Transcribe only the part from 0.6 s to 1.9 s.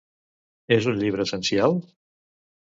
És un llibre essencial?